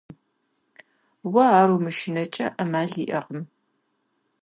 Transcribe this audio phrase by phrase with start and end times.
[1.31, 3.41] Уэ ар умыщӀэнкӀэ Ӏэмал иӀакъым.